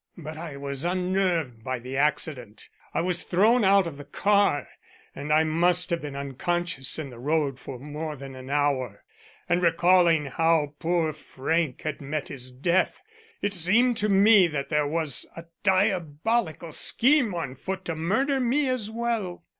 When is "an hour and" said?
8.35-9.61